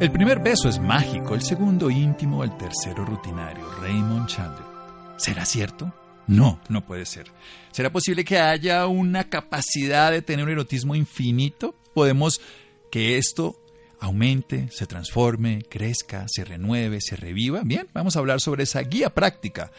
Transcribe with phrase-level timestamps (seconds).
[0.00, 3.70] El primer beso es mágico, el segundo íntimo, el tercero rutinario.
[3.82, 4.64] Raymond Chandler.
[5.18, 5.92] ¿Será cierto?
[6.26, 7.26] No, no puede ser.
[7.70, 11.74] ¿Será posible que haya una capacidad de tener un erotismo infinito?
[11.92, 12.40] ¿Podemos
[12.90, 13.62] que esto
[13.98, 17.60] aumente, se transforme, crezca, se renueve, se reviva?
[17.62, 19.70] Bien, vamos a hablar sobre esa guía práctica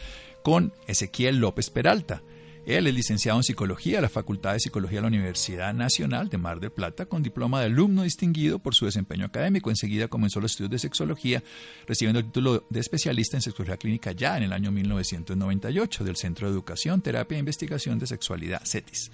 [0.44, 2.22] con Ezequiel López Peralta.
[2.64, 6.38] Él es licenciado en Psicología de la Facultad de Psicología de la Universidad Nacional de
[6.38, 9.68] Mar del Plata, con diploma de alumno distinguido por su desempeño académico.
[9.68, 11.42] Enseguida comenzó los estudios de sexología,
[11.88, 16.46] recibiendo el título de especialista en sexología clínica ya en el año 1998 del Centro
[16.46, 19.10] de Educación, Terapia e Investigación de Sexualidad, CETIS.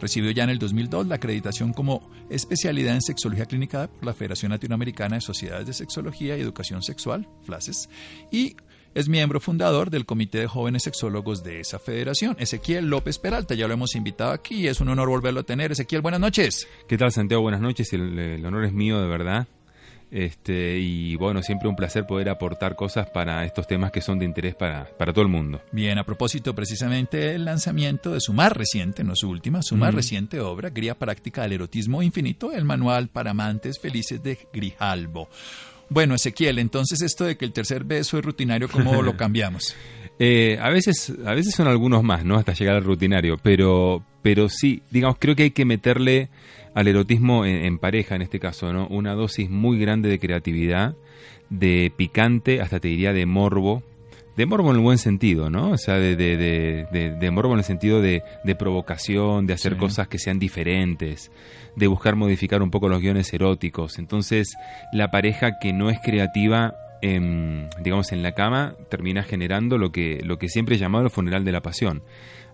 [0.00, 4.52] Recibió ya en el 2002 la acreditación como especialidad en sexología clínica por la Federación
[4.52, 7.88] Latinoamericana de Sociedades de Sexología y Educación Sexual, FLASES,
[8.30, 8.54] y
[8.94, 12.36] es miembro fundador del Comité de Jóvenes Sexólogos de esa federación.
[12.38, 15.72] Ezequiel López Peralta, ya lo hemos invitado aquí y es un honor volverlo a tener.
[15.72, 16.68] Ezequiel, buenas noches.
[16.88, 17.42] ¿Qué tal, Santiago?
[17.42, 17.92] Buenas noches.
[17.92, 19.46] El, el honor es mío, de verdad.
[20.12, 24.26] Este, y bueno, siempre un placer poder aportar cosas para estos temas que son de
[24.26, 25.62] interés para, para todo el mundo.
[25.72, 29.94] Bien, a propósito precisamente del lanzamiento de su más reciente, no su última, su más
[29.94, 35.30] reciente obra, Guía Práctica del Erotismo Infinito, el manual para amantes felices de Grijalbo.
[35.92, 39.76] Bueno, Ezequiel, entonces esto de que el tercer beso es rutinario, ¿cómo lo cambiamos?
[40.18, 42.36] Eh, a veces, a veces son algunos más, ¿no?
[42.36, 46.30] Hasta llegar al rutinario, pero, pero sí, digamos, creo que hay que meterle
[46.74, 48.86] al erotismo en, pareja, en este caso, ¿no?
[48.88, 50.94] Una dosis muy grande de creatividad,
[51.50, 53.82] de picante, hasta te diría de morbo,
[54.36, 55.70] de morbo en el buen sentido, ¿no?
[55.70, 58.22] O sea, de, de, de, de morbo en el sentido de,
[58.58, 61.30] provocación, de hacer cosas que sean diferentes,
[61.76, 63.98] de buscar modificar un poco los guiones eróticos.
[63.98, 64.54] Entonces,
[64.92, 70.38] la pareja que no es creativa, digamos, en la cama, termina generando lo que, lo
[70.38, 72.02] que siempre he llamado el funeral de la pasión.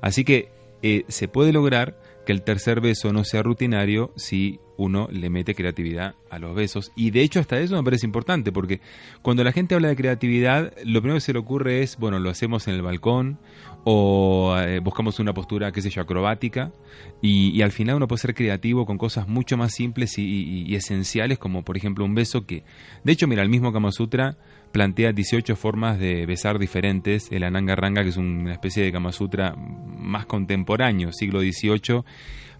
[0.00, 0.50] Así que
[0.82, 1.96] eh, se puede lograr
[2.28, 6.92] que el tercer beso no sea rutinario si uno le mete creatividad a los besos.
[6.94, 8.82] Y de hecho hasta eso me parece importante, porque
[9.22, 12.28] cuando la gente habla de creatividad, lo primero que se le ocurre es, bueno, lo
[12.28, 13.38] hacemos en el balcón
[13.84, 16.70] o eh, buscamos una postura, qué sé yo, acrobática,
[17.22, 21.64] y, al final uno puede ser creativo con cosas mucho más simples y, esenciales, como
[21.64, 22.62] por ejemplo un beso que,
[23.04, 24.36] de hecho, mira, el mismo Kama Sutra
[24.72, 29.12] plantea 18 formas de besar diferentes, el Ananga Ranga, que es una especie de Kama
[29.12, 32.02] Sutra más contemporáneo, siglo XVIII,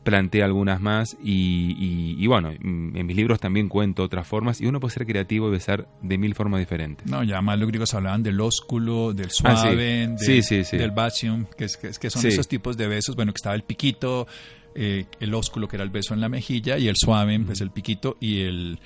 [0.02, 4.94] plantea algunas más y, bueno, en mis libros también cuento otras formas y uno puede
[4.94, 7.06] ser creativo y besar de mil formas diferentes.
[7.06, 11.76] No, ya más los griegos hablaban del ósculo, del ah, suave, del basium, que, es,
[11.76, 14.26] que son esos tipos de besos, bueno, que estaba el piquito,
[14.74, 17.70] eh, el ósculo que era el beso en la mejilla y el suave, pues el
[17.70, 18.78] piquito y el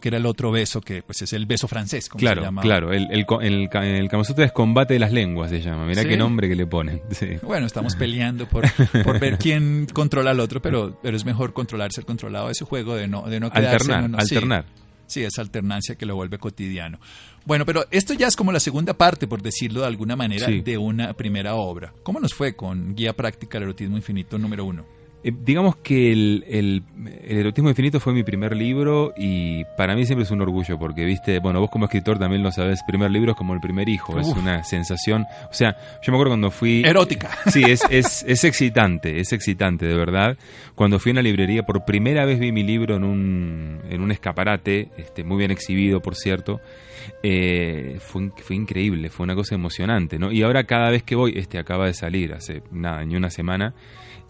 [0.00, 2.62] que era el otro beso, que pues es el beso francés, como claro, se llama.
[2.62, 5.86] Claro, el, el, el, el Kama es combate de las lenguas, se llama.
[5.86, 7.00] Mira qué nombre que le ponen.
[7.42, 8.64] Bueno, estamos peleando por,
[9.04, 12.94] por ver quién controla al otro, pero, pero es mejor controlar, ser controlado ese juego
[12.94, 14.64] de no, de no quedarse Alternar, alternar.
[15.06, 16.98] Sí, esa alternancia que lo vuelve cotidiano.
[17.44, 20.78] Bueno, pero esto ya es como la segunda parte, por decirlo de alguna manera, de
[20.78, 21.92] una primera obra.
[22.02, 24.84] ¿Cómo nos fue con Guía Práctica al Erotismo Infinito número uno?
[25.24, 26.82] Eh, digamos que el, el,
[27.26, 31.38] erotismo infinito fue mi primer libro y para mí siempre es un orgullo porque, viste,
[31.40, 34.28] bueno, vos como escritor también lo sabes, primer libro es como el primer hijo, es
[34.28, 36.82] una sensación, o sea, yo me acuerdo cuando fui...
[36.84, 37.30] Erótica.
[37.46, 40.36] Sí, es, es, es excitante, es excitante, de verdad.
[40.74, 44.10] Cuando fui a una librería, por primera vez vi mi libro en un, en un
[44.10, 46.60] escaparate, este, muy bien exhibido, por cierto,
[47.22, 50.32] eh, fue, fue increíble, fue una cosa emocionante, ¿no?
[50.32, 53.74] Y ahora cada vez que voy, este acaba de salir hace nada, ni una semana,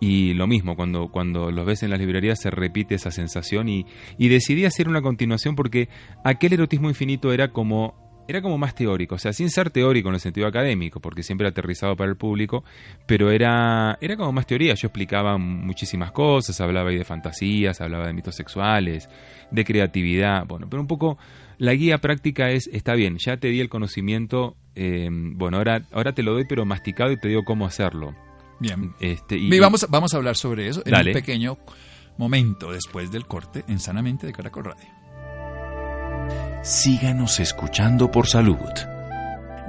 [0.00, 3.86] y lo mismo, cuando, cuando los ves en las librerías se repite esa sensación y,
[4.18, 5.88] y decidí hacer una continuación porque
[6.24, 10.14] aquel erotismo infinito era como era como más teórico, o sea, sin ser teórico en
[10.14, 12.64] el sentido académico, porque siempre aterrizado para el público,
[13.06, 14.74] pero era, era como más teoría.
[14.74, 19.08] Yo explicaba muchísimas cosas, hablaba de fantasías, hablaba de mitos sexuales,
[19.50, 21.18] de creatividad, bueno, pero un poco
[21.58, 26.12] la guía práctica es, está bien, ya te di el conocimiento, eh, bueno, ahora, ahora
[26.12, 28.25] te lo doy pero masticado y te digo cómo hacerlo.
[28.58, 28.94] Bien.
[29.00, 31.58] Este, y, vamos, vamos a hablar sobre eso en un pequeño
[32.16, 34.86] momento después del corte en Sanamente de Caracol Radio.
[36.62, 38.56] Síganos escuchando por salud.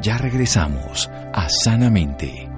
[0.01, 2.49] Ya regresamos a Sanamente.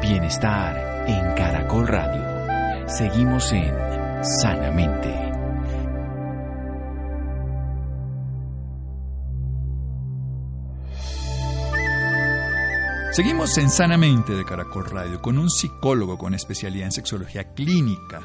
[0.00, 2.88] Bienestar en Caracol Radio.
[2.88, 3.74] Seguimos en
[4.22, 5.23] Sanamente.
[13.14, 18.22] Seguimos en Sanamente de Caracol Radio con un psicólogo con especialidad en sexología clínica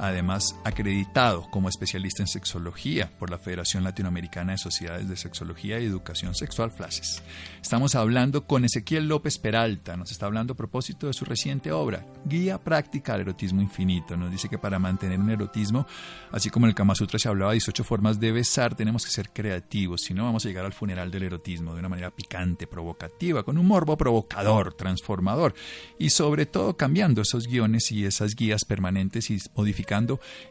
[0.00, 5.84] además acreditado como especialista en sexología por la Federación Latinoamericana de Sociedades de Sexología y
[5.84, 7.22] Educación Sexual, FLASES.
[7.62, 12.06] Estamos hablando con Ezequiel López Peralta, nos está hablando a propósito de su reciente obra,
[12.24, 14.16] Guía Práctica al Erotismo Infinito.
[14.16, 15.86] Nos dice que para mantener un erotismo,
[16.32, 19.10] así como en el Kama Sutra se hablaba de 18 formas de besar, tenemos que
[19.10, 22.66] ser creativos, si no vamos a llegar al funeral del erotismo de una manera picante,
[22.66, 25.54] provocativa, con un morbo provocador, transformador
[25.98, 29.38] y sobre todo cambiando esos guiones y esas guías permanentes y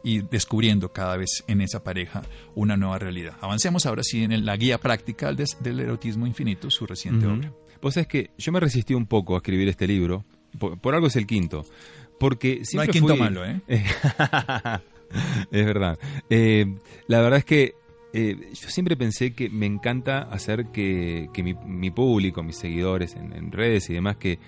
[0.04, 2.22] y descubriendo cada vez en esa pareja
[2.56, 3.38] una nueva realidad.
[3.42, 7.52] Avancemos ahora sí en la guía práctica del, erotismo infinito, su reciente obra.
[7.80, 10.26] Pues es que yo me resistí un poco a escribir este libro,
[10.58, 11.66] por, algo es el quinto,
[12.20, 13.62] porque siempre No hay quinto malo, ¿eh?
[15.52, 15.98] es verdad.
[16.30, 16.66] Eh,
[17.08, 17.76] la verdad es que
[18.12, 21.30] eh, yo siempre pensé que me encanta hacer que,
[21.66, 24.40] mi, público, mis seguidores en, en, redes y demás, que,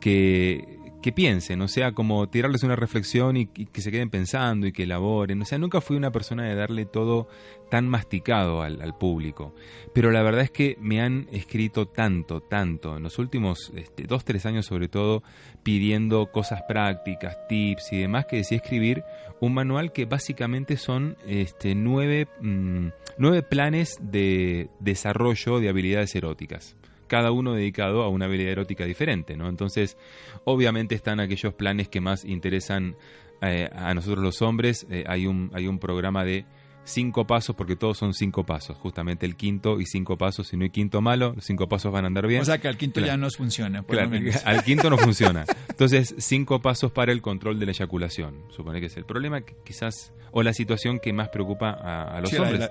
[0.00, 4.72] que que piensen, o sea, como tirarles una reflexión y, que se queden pensando y
[4.72, 5.42] que elaboren.
[5.42, 7.28] O sea, nunca fui una persona de darle todo
[7.70, 9.54] tan masticado al, público.
[9.92, 14.24] Pero la verdad es que me han escrito tanto, tanto, en los últimos este, dos,
[14.24, 15.22] tres años sobre todo,
[15.62, 19.04] pidiendo cosas prácticas, tips y demás, que decía escribir
[19.40, 22.86] un manual que básicamente son este, nueve, mm,
[23.18, 29.36] nueve planes de desarrollo de habilidades eróticas cada uno dedicado a una habilidad erótica diferente,
[29.36, 29.48] ¿no?
[29.48, 29.96] Entonces,
[30.44, 32.96] obviamente están aquellos planes que más interesan
[33.42, 34.86] eh, a nosotros los hombres.
[34.90, 36.44] Eh, hay, un, hay un programa de
[36.84, 40.64] cinco pasos, porque todos son cinco pasos, justamente el quinto y cinco pasos, si no
[40.64, 42.42] hay quinto malo, los cinco pasos van a andar bien.
[42.42, 43.82] O sea que al quinto ya no funciona.
[43.82, 44.10] Por claro,
[44.44, 45.44] al quinto no funciona.
[45.68, 49.54] Entonces, cinco pasos para el control de la eyaculación, supone que es el problema que
[49.64, 52.70] quizás, o la situación que más preocupa a, los hombres.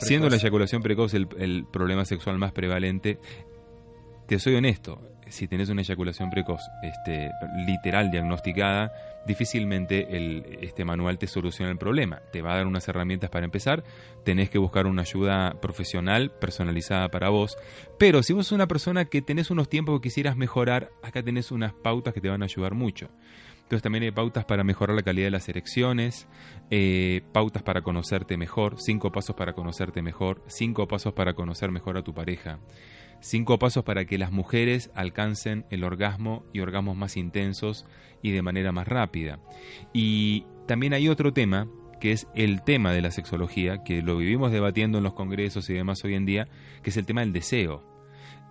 [0.00, 3.18] Siendo la eyaculación precoz el, el problema sexual más prevalente,
[4.26, 7.30] te soy honesto, si tenés una eyaculación precoz este,
[7.66, 8.92] literal diagnosticada,
[9.26, 12.20] difícilmente el, este manual te soluciona el problema.
[12.32, 13.84] Te va a dar unas herramientas para empezar,
[14.24, 17.56] tenés que buscar una ayuda profesional personalizada para vos,
[17.98, 21.50] pero si vos sos una persona que tenés unos tiempos que quisieras mejorar, acá tenés
[21.50, 23.08] unas pautas que te van a ayudar mucho.
[23.66, 26.28] Entonces también hay pautas para mejorar la calidad de las erecciones,
[26.70, 31.96] eh, pautas para conocerte mejor, cinco pasos para conocerte mejor, cinco pasos para conocer mejor
[31.96, 32.60] a tu pareja.
[33.28, 37.84] Cinco pasos para que las mujeres alcancen el orgasmo y orgasmos más intensos
[38.22, 39.40] y de manera más rápida.
[39.92, 41.68] Y también hay otro tema
[42.00, 45.74] que es el tema de la sexología, que lo vivimos debatiendo en los congresos y
[45.74, 46.46] demás hoy en día,
[46.84, 47.95] que es el tema del deseo.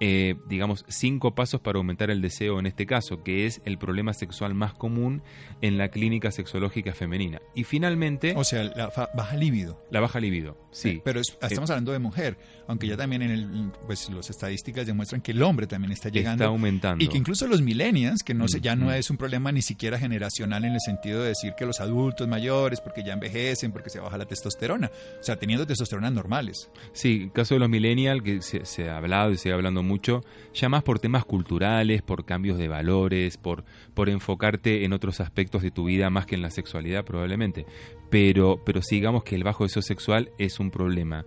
[0.02, 4.14] Eh, digamos, cinco pasos para aumentar el deseo en este caso, que es el problema
[4.14, 5.22] sexual más común
[5.62, 7.42] en la clínica sexológica femenina.
[7.56, 8.34] Y finalmente...
[8.36, 9.82] O sea, la baja libido.
[9.92, 11.02] La baja libido, sí.
[11.06, 12.38] pero estamos hablando de mujer,
[12.68, 16.44] aunque ya también en el, pues las estadísticas demuestran que el hombre también está llegando.
[16.44, 17.04] Está aumentando.
[17.04, 19.98] Y que incluso los millennials, que no sé, ya no es un problema ni siquiera
[19.98, 24.02] generacional en el sentido de decir que los adultos mayores, porque ya envejecen, porque se
[24.02, 26.70] baja la testosterona, o sea, teniendo testosterona normales.
[26.92, 29.85] Sí, el caso de los millennials, que se, se ha hablado y se sigue hablando
[29.86, 30.24] mucho,
[30.54, 35.62] ya más por temas culturales, por cambios de valores, por, por enfocarte en otros aspectos
[35.62, 37.66] de tu vida más que en la sexualidad probablemente.
[38.10, 41.26] Pero, pero sigamos que el bajo deseo sexual es un problema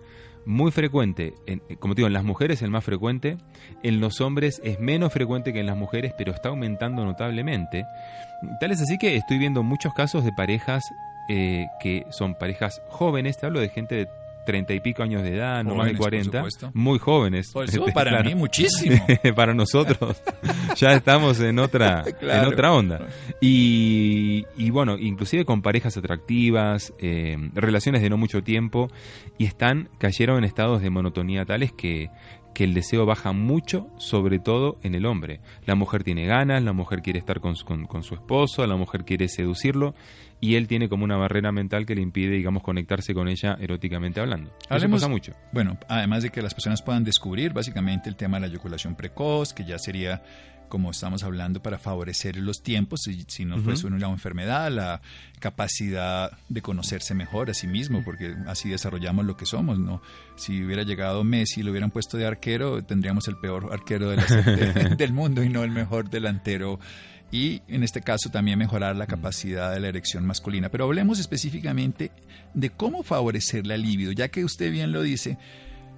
[0.49, 3.37] muy frecuente, en, como te digo, en las mujeres es el más frecuente,
[3.83, 7.85] en los hombres es menos frecuente que en las mujeres, pero está aumentando notablemente.
[8.59, 10.85] Tal es así que estoy viendo muchos casos de parejas
[11.29, 14.09] eh, que son parejas jóvenes, te hablo de gente de
[14.49, 17.53] treinta y pico años de edad, no más de cuarenta, muy jóvenes.
[17.95, 18.97] para mí muchísimo.
[19.37, 20.23] para nosotros
[20.77, 23.09] ya estamos en otra, en otra onda.
[23.43, 28.91] Y, y, bueno, inclusive con parejas atractivas, eh, relaciones de no mucho tiempo,
[29.37, 32.09] y están, cayeron en estados de monotonía tales que
[32.55, 35.41] que el deseo baja mucho, sobre todo en el hombre.
[35.65, 39.29] La mujer tiene ganas, la mujer quiere estar con, con, su esposo, la mujer quiere
[39.29, 39.95] seducirlo
[40.41, 44.21] y él tiene como una barrera mental que le impide, digamos, conectarse con ella eróticamente
[44.21, 44.51] hablando.
[44.69, 45.33] Hablemos, Eso mucho.
[45.53, 49.53] Bueno, además de que las personas puedan descubrir básicamente el tema de la eyaculación precoz,
[49.53, 50.23] que ya sería
[50.69, 55.01] como estamos hablando, para favorecer los tiempos, si, si no fuese una enfermedad, la
[55.39, 60.03] capacidad de conocerse mejor a sí mismo, porque así desarrollamos lo que somos, ¿no?
[60.37, 64.11] Si hubiera llegado Messi y lo hubieran puesto de arquero, tendríamos el peor arquero
[64.97, 66.79] del mundo y no el mejor delantero
[67.31, 70.71] y en este caso también mejorar la capacidad de la erección masculina.
[70.71, 72.11] Pero hablemos específicamente
[72.55, 75.39] de cómo favorecer la libido, ya que usted bien lo dice,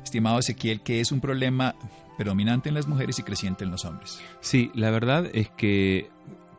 [0.02, 1.74] estimado Ezequiel, que es un problema
[2.16, 4.20] predominante en las mujeres y creciente en los hombres.
[4.40, 6.10] Sí, la verdad es que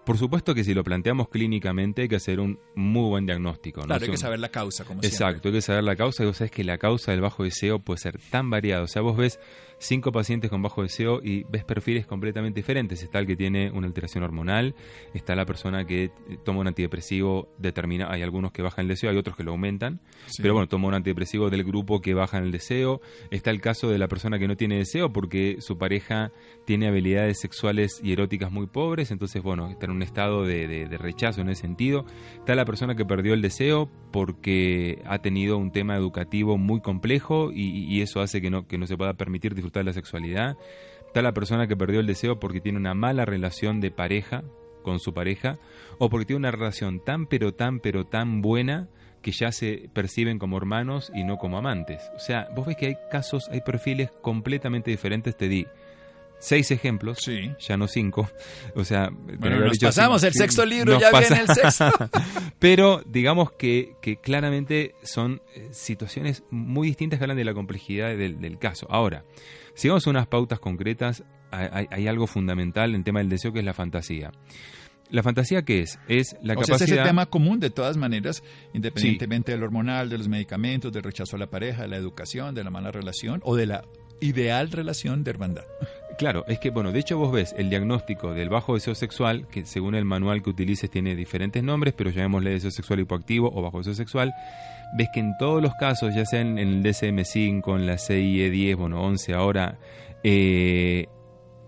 [0.06, 3.82] por supuesto que si lo planteamos clínicamente hay que hacer un muy buen diagnóstico.
[3.82, 6.24] Claro, hay que saber la causa, como Exacto, hay que saber la causa.
[6.24, 8.84] Y vos sabés que la causa del bajo deseo puede ser tan variada.
[8.84, 9.40] O sea, vos ves
[9.82, 13.02] cinco pacientes con bajo deseo y ves perfiles completamente diferentes.
[13.02, 14.76] Está el que tiene una alteración hormonal,
[15.14, 16.12] está la persona que
[16.46, 20.00] toma un antidepresivo determina, hay algunos que bajan el deseo, hay otros que lo aumentan,
[20.38, 23.02] pero bueno, toma un antidepresivo del grupo que bajan el deseo.
[23.32, 26.32] Está el caso de la persona que no tiene deseo porque su pareja
[26.66, 31.42] tiene habilidades sexuales y eróticas muy pobres, entonces bueno, está en un estado de, rechazo
[31.42, 32.06] en ese sentido.
[32.36, 37.52] Está la persona que perdió el deseo porque ha tenido un tema educativo muy complejo
[37.52, 40.58] y, y eso hace que no, que no se pueda permitir disfrutar de la sexualidad.
[41.08, 44.44] Está la persona que perdió el deseo porque tiene una mala relación de pareja
[44.84, 45.60] con su pareja
[46.00, 48.90] o porque tiene una relación tan pero tan pero tan buena
[49.22, 52.02] que ya se perciben como hermanos y no como amantes.
[52.16, 55.68] O sea, vos ves que hay casos, hay perfiles completamente diferentes, te di
[56.42, 57.52] seis ejemplos, sí.
[57.60, 58.30] ya no cinco.
[58.76, 61.92] O sea, bueno, nos pasamos el sexto libro, ya viene el sexto.
[62.60, 68.10] Pero digamos que, que, claramente son eh, situaciones muy distintas que hablan de la complejidad
[68.10, 68.88] del, del caso.
[68.90, 69.24] Ahora,
[69.74, 73.60] si vamos a unas pautas concretas, hay, algo fundamental en el tema del deseo que
[73.60, 74.32] es la fantasía.
[75.10, 76.00] ¿La fantasía qué es?
[76.08, 76.78] Es la capacidad...
[76.78, 78.44] Sea, es ese tema común de todas maneras,
[78.74, 82.64] independientemente del hormonal, de los medicamentos, del rechazo a la pareja, de la educación, de
[82.64, 83.84] la mala relación o de la
[84.22, 85.66] ideal relación de hermandad.
[86.18, 89.66] Claro, es que, bueno, de hecho vos ves el diagnóstico del bajo deseo sexual, que
[89.66, 93.80] según el manual que utilices tiene diferentes nombres, pero llamémosle deseo sexual hipoactivo o bajo
[93.80, 94.34] deseo sexual,
[94.94, 99.02] ves que en todos los casos, ya sea en, el DSM-5, en la CIE-10, bueno,
[99.02, 99.80] 11 ahora,
[100.24, 101.08] eh,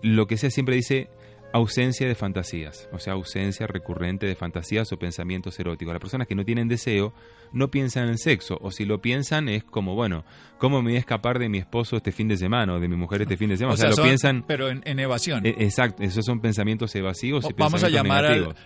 [0.02, 1.08] lo que sea siempre dice
[1.54, 5.94] ausencia de fantasías, o sea, ausencia recurrente de fantasías o pensamientos eróticos.
[5.94, 7.14] Las personas que no tienen deseo
[7.52, 10.24] no piensan en sexo, o si lo piensan es como, bueno,
[10.58, 12.96] ¿cómo me voy a escapar de mi esposo este fin de semana o de mi
[12.96, 13.74] mujer este fin de semana?
[13.74, 14.42] O, sea, lo piensan...
[14.48, 15.46] Pero en, evasión.
[15.46, 17.44] E, exacto, esos son pensamientos evasivos.
[17.48, 18.24] y vamos a llamar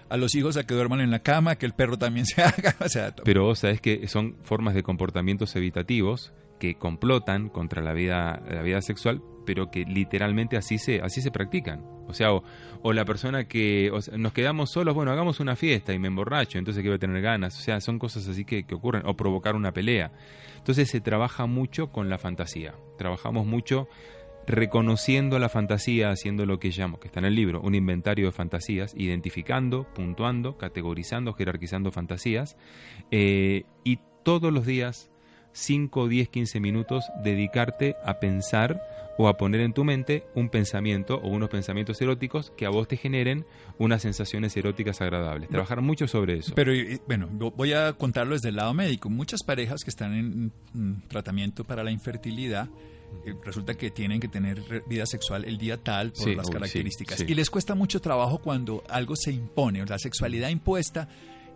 [0.08, 2.74] a los hijos a que duerman en la cama, que el perro también se haga.
[2.80, 7.92] O sea, pero vos sabés que son formas de comportamientos evitativos que complotan contra la
[7.92, 11.84] vida, la vida sexual, pero que literalmente así se, así se practican.
[12.06, 16.08] O sea, o, la persona que nos quedamos solos, bueno, hagamos una fiesta y me
[16.08, 17.58] emborracho, entonces que voy a tener ganas.
[17.58, 20.12] O sea, son cosas así que, que ocurren, o provocar una pelea.
[20.56, 22.74] Entonces se trabaja mucho con la fantasía.
[22.96, 23.88] Trabajamos mucho
[24.48, 28.32] reconociendo la fantasía, haciendo lo que llamo, que está en el libro, un inventario de
[28.32, 32.56] fantasías, identificando, puntuando, categorizando, jerarquizando fantasías,
[33.10, 35.10] eh, y todos los días
[35.58, 38.80] 5, 10, 15 minutos dedicarte a pensar
[39.18, 42.86] o a poner en tu mente un pensamiento o unos pensamientos eróticos que a vos
[42.86, 43.44] te generen
[43.76, 45.48] unas sensaciones eróticas agradables.
[45.48, 46.54] Trabajar mucho sobre eso.
[46.54, 46.72] Pero
[47.06, 49.10] bueno, voy a contarlo desde el lado médico.
[49.10, 52.68] Muchas parejas que están en tratamiento para la infertilidad
[53.24, 57.24] eh, resulta que tienen que tener vida sexual el día tal por las características.
[57.26, 61.08] Y les cuesta mucho trabajo cuando algo se impone, la sexualidad impuesta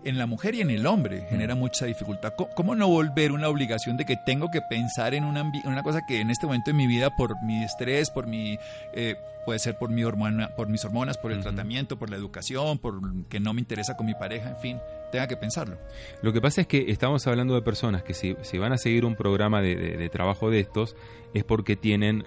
[0.05, 2.35] en la mujer y en el hombre genera mucha dificultad.
[2.55, 6.21] ¿Cómo no volver una obligación de que tengo que pensar en una, una cosa que
[6.21, 8.59] en este momento de mi vida, por mi estrés, por mi,
[8.95, 12.79] eh, puede ser por, mi hormona, por mis hormonas, por el tratamiento, por la educación,
[12.79, 14.81] por que no me interesa con mi pareja, en fin,
[15.11, 15.79] tenga que pensarlo?
[16.23, 19.05] Lo que pasa es que estamos hablando de personas que si, si van a seguir
[19.05, 20.97] un programa de, de trabajo de estos,
[21.35, 22.25] es porque tienen,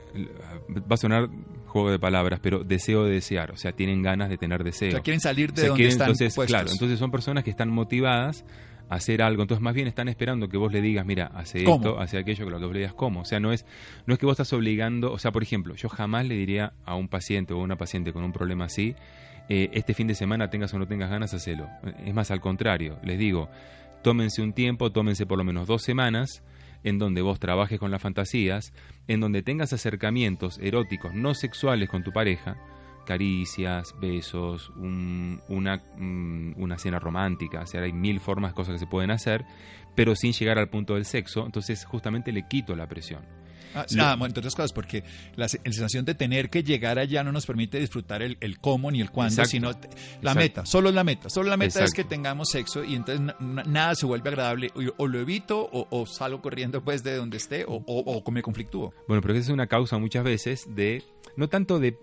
[0.69, 1.29] va a sonar
[1.75, 4.87] juego de palabras, pero deseo de desear, o sea, tienen ganas de tener deseo.
[4.87, 8.45] O sea, quieren salir de donde están entonces, Claro, entonces son personas que están motivadas
[8.87, 11.99] a hacer algo, entonces más bien están esperando que vos le digas, mira, hace esto,
[11.99, 13.65] hace aquello, que lo que vos le digas cómo, o sea, no es
[14.05, 16.95] no es que vos estás obligando, o sea, por ejemplo, yo jamás le diría a
[16.95, 18.95] un paciente o a una paciente con un problema así,
[19.49, 21.67] eh, este fin de semana tengas o no tengas ganas, hacelo.
[22.05, 23.49] Es más, al contrario, les digo,
[24.01, 26.41] tómense un tiempo, tómense por lo menos dos semanas,
[26.85, 28.71] en donde vos trabajes con las fantasías,
[29.07, 32.55] en donde tengas acercamientos eróticos no sexuales con tu pareja,
[33.05, 38.87] caricias, besos, una, mm, una cena romántica, o sea, hay mil formas, cosas que se
[38.87, 39.45] pueden hacer,
[39.95, 43.25] pero sin llegar al punto del sexo, entonces justamente le quito la presión.
[43.75, 45.03] Ah, nada, entre otras cosas, porque
[45.35, 49.11] la, sensación de tener que llegar allá no nos permite disfrutar el, cómo ni el
[49.11, 49.71] cuándo, sino
[50.21, 51.29] la meta, solo la meta.
[51.29, 54.71] Solo la meta es que tengamos sexo y entonces nada se vuelve agradable.
[54.97, 58.93] O, lo evito o, salgo corriendo pues de donde esté o, o, me conflictúo.
[59.07, 61.03] Bueno, pero esa es una causa muchas veces de,
[61.35, 61.97] no tanto de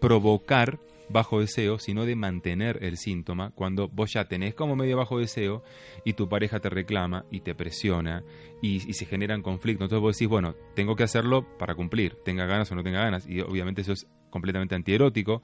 [0.00, 5.18] provocar bajo deseo, sino de mantener el síntoma cuando vos ya tenés como medio bajo
[5.18, 5.62] deseo
[6.04, 8.24] y tu pareja te reclama y te presiona
[8.62, 9.86] y, se generan conflictos.
[9.86, 13.26] Entonces vos decís, bueno, tengo que hacerlo para cumplir, tenga ganas o no tenga ganas.
[13.28, 15.42] Y obviamente eso es completamente antierótico.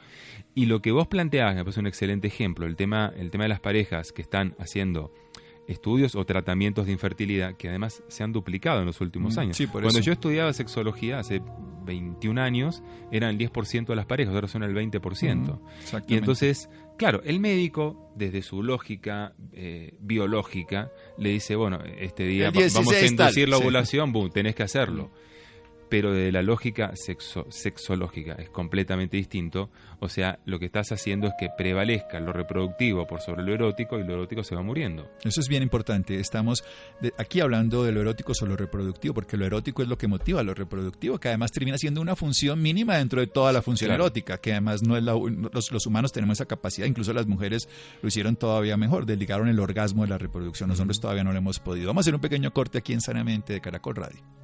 [0.55, 3.49] Y lo que vos planteás, me parece un excelente ejemplo, el tema, el tema de
[3.49, 5.13] las parejas que están haciendo
[5.67, 9.59] estudios o tratamientos de infertilidad que además se han duplicado en los últimos mm, años.
[9.71, 11.41] Cuando yo estudiaba sexología hace
[11.85, 15.61] 21 años, eran el 10% de las parejas, ahora son el 20%.
[16.09, 22.51] y entonces, claro, el médico, desde su lógica eh, biológica, le dice, bueno, este día
[22.51, 25.11] vamos a inducir la ovulación, tenés que hacerlo.
[25.95, 29.71] Pero de la lógica sexo, sexológica es completamente distinto.
[30.01, 33.97] O sea, lo que estás haciendo es que prevalezca lo reproductivo por sobre lo erótico
[34.01, 35.09] y lo erótico se va muriendo.
[35.23, 36.19] Eso es bien importante.
[36.19, 36.65] Estamos
[37.17, 40.43] aquí hablando de lo erótico sobre lo reproductivo, porque lo erótico es lo que motiva
[40.43, 44.39] lo reproductivo, que además termina siendo una función mínima dentro de toda la función erótica,
[44.39, 47.69] que además no es la, los, los, humanos tenemos esa capacidad, incluso las mujeres
[48.03, 50.69] lo hicieron todavía mejor, desligaron el orgasmo de la reproducción.
[50.71, 51.87] Los hombres todavía no lo hemos podido.
[51.87, 54.44] Vamos a hacer un pequeño corte aquí en Sanamente de Caracol Radio.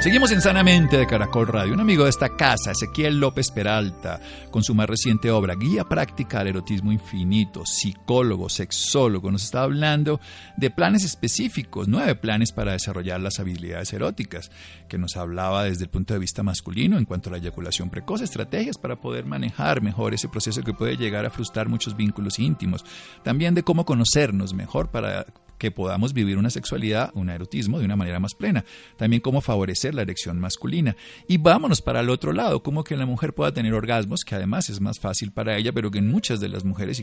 [0.00, 1.74] Seguimos en Sanamente de Caracol Radio.
[1.74, 6.38] Un amigo de esta casa, Ezequiel López Peralta, con su más reciente obra, Guía Práctica
[6.38, 10.20] al Erotismo Infinito, psicólogo, sexólogo, nos está hablando
[10.56, 14.52] de planes específicos, nueve planes para desarrollar las habilidades eróticas,
[14.88, 18.20] que nos hablaba desde el punto de vista masculino en cuanto a la eyaculación precoz,
[18.20, 22.84] estrategias para poder manejar mejor ese proceso que puede llegar a frustrar muchos vínculos íntimos.
[23.24, 25.26] También de cómo conocernos mejor para
[25.58, 28.64] que podamos vivir una sexualidad, un erotismo de una manera más plena.
[28.96, 30.96] También cómo favorecer la erección masculina.
[31.26, 34.70] Y vámonos para el otro lado, cómo que la mujer pueda tener orgasmos, que además
[34.70, 37.02] es más fácil para ella, pero que en muchas de las mujeres,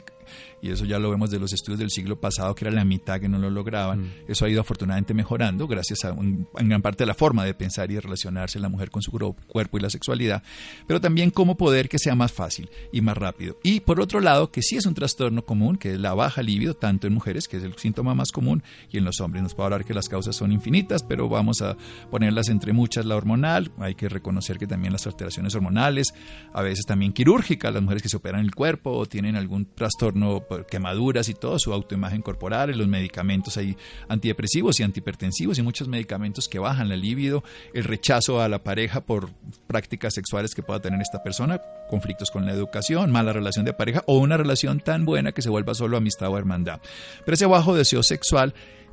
[0.61, 3.19] y, eso ya lo vemos de los estudios del siglo pasado, que era la mitad
[3.19, 4.11] que no lo lograban, mm.
[4.27, 7.91] eso ha ido afortunadamente mejorando gracias a en gran parte de la forma de pensar
[7.91, 10.43] y de relacionarse la mujer con su cuerpo y la sexualidad,
[10.87, 13.57] pero también cómo poder que sea más fácil y más rápido.
[13.63, 16.73] Y por otro lado, que sí es un trastorno común, que es la baja libido,
[16.73, 18.44] tanto en mujeres, que es el síntoma más común,
[18.91, 19.43] y en los hombres.
[19.43, 21.75] Nos puede hablar que las causas son infinitas, pero vamos a
[22.09, 23.71] ponerlas entre muchas la hormonal.
[23.79, 26.13] Hay que reconocer que también las alteraciones hormonales,
[26.53, 30.43] a veces también quirúrgicas, las mujeres que se operan el cuerpo o tienen algún trastorno,
[30.69, 33.75] quemaduras y todo, su autoimagen corporal, los medicamentos hay
[34.07, 39.01] antidepresivos y antihipertensivos y muchos medicamentos que bajan la libido, el rechazo a la pareja
[39.01, 39.29] por
[39.67, 44.03] prácticas sexuales que pueda tener esta persona, conflictos con la educación, mala relación de pareja
[44.07, 46.79] o una relación tan buena que se vuelva solo amistad o hermandad.
[47.25, 48.34] Pero ese bajo deseo sexual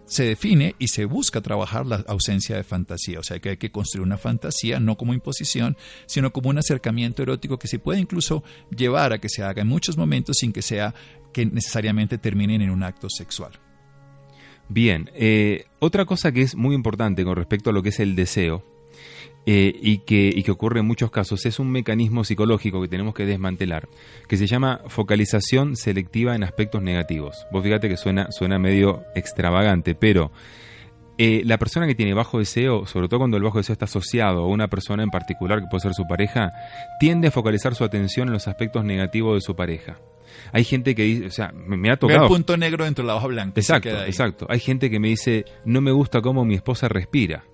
[0.04, 3.20] se define y se busca trabajar la ausencia de fantasía.
[3.20, 5.76] O sea que hay que construir una fantasía no como imposición,
[6.06, 8.42] sino como un acercamiento erótico que se puede incluso
[8.76, 10.94] llevar a que se haga en muchos momentos sin que sea
[11.32, 13.52] que necesariamente terminen en un acto sexual.
[14.68, 18.14] Bien, eh, otra cosa que es muy importante con respecto a lo que es el
[18.14, 18.64] deseo,
[19.44, 23.12] eh, y, que, y, que, ocurre en muchos casos es un mecanismo psicológico que tenemos
[23.12, 23.88] que desmantelar,
[24.28, 27.46] que se llama focalización selectiva en aspectos negativos.
[27.50, 30.30] Vos fíjate que suena, suena medio extravagante, pero
[31.18, 34.44] eh, la persona que tiene bajo deseo, sobre todo cuando el bajo deseo está asociado
[34.44, 36.52] a una persona en particular, que puede ser su pareja,
[37.00, 39.98] tiende a focalizar su atención en los aspectos negativos de su pareja.
[40.52, 42.22] Hay gente que dice, o sea, me, ha tocado.
[42.22, 43.60] el punto negro dentro de la hoja blanca.
[43.60, 44.46] Exacto, exacto.
[44.48, 47.44] Hay gente que me dice, no me gusta cómo mi esposa respira.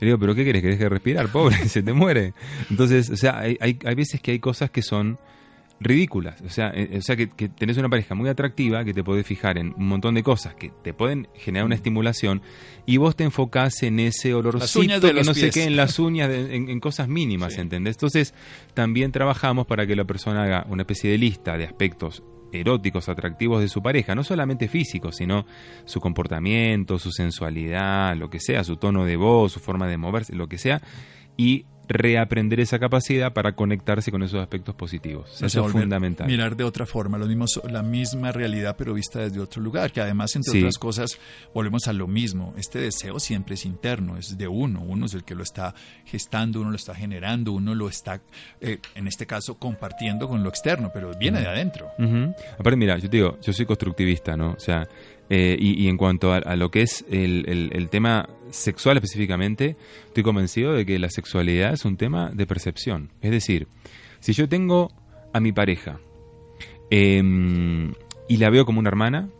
[0.00, 0.62] Le digo, ¿pero qué quieres?
[0.62, 1.28] ¿Que deje de respirar?
[1.30, 2.34] Pobre, se te muere.
[2.70, 5.18] Entonces, o sea, hay, hay, veces que hay cosas que son
[5.80, 6.40] ridículas.
[6.42, 9.58] O sea, eh, o sea que, tenés una pareja muy atractiva que te puede fijar
[9.58, 12.42] en un montón de cosas que te pueden generar una estimulación
[12.86, 16.80] y vos te enfocás en ese olorcito que no sé qué, en las uñas, en,
[16.80, 17.96] cosas mínimas, ¿entendés?
[17.96, 18.34] Entonces,
[18.74, 23.60] también trabajamos para que la persona haga una especie de lista de aspectos eróticos, atractivos
[23.60, 25.46] de su pareja, no solamente físicos, sino
[25.84, 30.34] su comportamiento, su sensualidad, lo que sea, su tono de voz, su forma de moverse,
[30.34, 30.80] lo que sea,
[31.36, 35.42] y reaprender esa capacidad para conectarse con esos aspectos positivos.
[35.42, 36.26] Eso es fundamental.
[36.26, 40.00] Mirar de otra forma, lo mismo, la misma realidad pero vista desde otro lugar, que
[40.00, 41.18] además, entre otras cosas,
[41.54, 42.54] volvemos a lo mismo.
[42.56, 46.60] Este deseo siempre es interno, es de uno, uno es el que lo está gestando,
[46.60, 48.20] uno lo está generando, uno lo está,
[48.60, 51.90] eh, en este caso, compartiendo con lo externo, pero viene de adentro.
[52.58, 54.52] Aparte, mira, yo te digo, yo soy constructivista, ¿no?
[54.52, 54.86] O sea,
[55.34, 59.76] eh, y, en cuanto a, lo que es el, tema sexual específicamente,
[60.08, 63.08] estoy convencido de que la sexualidad es un tema de percepción.
[63.22, 63.66] Es decir,
[64.20, 64.90] si yo tengo
[65.32, 66.00] a mi pareja
[66.90, 67.94] em,
[68.28, 69.30] y la veo como una hermana,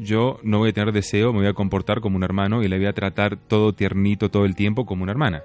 [0.00, 2.76] yo no voy a tener deseo, me voy a comportar como un hermano y la
[2.76, 5.44] voy a tratar todo tiernito todo el tiempo como una hermana.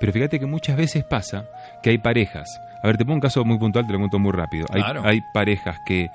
[0.00, 1.50] Pero fíjate que muchas veces pasa
[1.82, 2.48] que hay parejas.
[2.82, 4.64] A ver, te pongo un caso muy puntual, te lo cuento muy rápido.
[4.70, 6.08] Hay, hay parejas que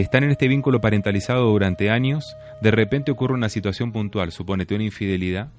[0.00, 4.84] están en este vínculo parentalizado durante años, de repente ocurre una situación puntual, supónete una
[4.84, 5.50] infidelidad,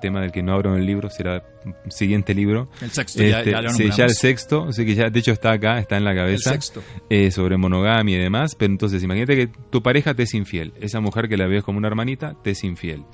[0.00, 2.70] tema del que no abro en el libro, será el siguiente libro.
[2.80, 5.78] El sexto, ya, este, sí, ya el sexto, así que ya, de hecho está acá,
[5.78, 6.50] está en la cabeza.
[6.50, 6.82] El sexto.
[7.10, 11.00] Eh, sobre monogamia y demás, pero entonces imagínate que tu pareja te es infiel, esa
[11.00, 13.04] mujer que la ves como una hermanita te es infiel.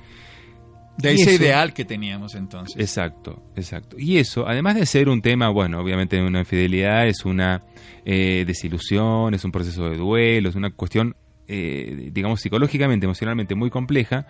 [0.97, 2.79] De ese ideal que teníamos entonces.
[2.79, 3.97] Exacto, exacto.
[3.99, 7.63] Y eso, además de ser un tema, bueno, obviamente una infidelidad es una
[8.05, 11.15] eh, desilusión, es un proceso de duelo, es una cuestión
[11.47, 14.25] eh, digamos, psicológicamente, emocionalmente muy compleja,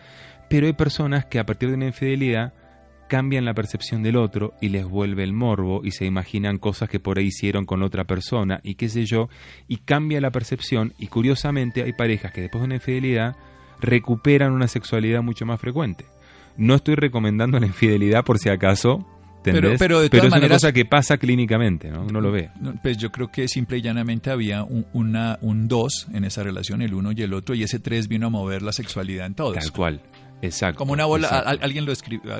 [0.49, 2.53] pero hay personas que a partir de una infidelidad
[3.07, 6.99] cambian la percepción del otro y les vuelve el morbo y se imaginan cosas que
[6.99, 9.29] por ahí hicieron con otra persona y qué sé yo,
[9.67, 13.35] y cambia la percepción y curiosamente hay parejas que después de una infidelidad
[13.79, 16.05] recuperan una sexualidad mucho más frecuente.
[16.57, 19.05] No estoy recomendando la infidelidad por si acaso,
[19.51, 22.03] pero, pero, de todas es una cosa que pasa clínicamente, ¿no?
[22.03, 22.49] Uno lo ve.
[22.81, 26.81] Pues yo creo que simple y llanamente había un, una, un dos en esa relación,
[26.81, 29.55] el uno y el otro, y ese tres vino a mover la sexualidad en todos.
[29.55, 30.01] Tal cual.
[30.41, 30.77] Exacto.
[30.77, 31.93] Como una bola, alguien lo,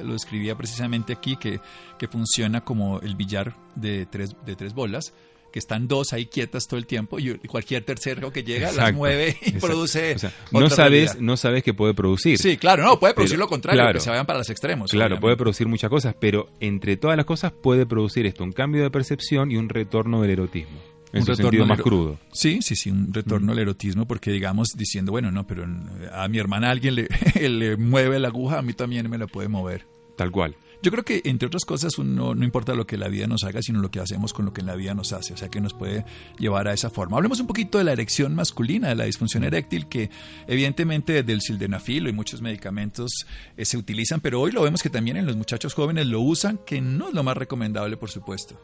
[0.04, 1.60] lo escribía precisamente aquí, que,
[1.98, 5.14] que funciona como el billar de tres, de tres bolas
[5.56, 9.38] que están dos ahí quietas todo el tiempo y cualquier tercero que llega las mueve
[9.42, 10.18] y produce.
[10.52, 12.38] no sabes, no sabes qué puede producir.
[12.38, 14.92] Sí, claro, no, puede producir lo contrario, que se vayan para los extremos.
[14.92, 18.84] Claro, puede producir muchas cosas, pero entre todas las cosas puede producir esto, un cambio
[18.84, 20.78] de percepción y un retorno del erotismo.
[21.14, 22.20] En un su sentido más crudo.
[22.34, 25.66] Sí, sí, sí, un retorno al erotismo, porque digamos diciendo, bueno, no, pero
[26.12, 27.08] a mi hermana alguien le,
[27.50, 29.86] le mueve la aguja, a mí también me la puede mover.
[30.18, 30.58] Tal cual.
[30.86, 33.60] Yo creo que, entre otras cosas, uno, no importa lo que la vida nos haga,
[33.64, 35.34] sino lo que hacemos con lo que la vida nos hace.
[35.34, 36.06] O sea, que nos puede
[36.38, 37.18] llevar a esa forma.
[37.18, 40.12] Hablemos un poquito de la erección masculina, de la disfunción eréctil, que
[40.46, 43.26] evidentemente desde el sildenafil y muchos medicamentos
[43.58, 46.60] eh, se utilizan, pero hoy lo vemos que también en los muchachos jóvenes lo usan,
[46.68, 48.56] que no es lo más recomendable, por supuesto.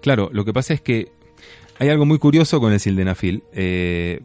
[0.00, 1.10] Claro, lo que pasa es que
[1.78, 3.42] hay algo muy curioso con el sildenafil.
[3.52, 4.20] Eh,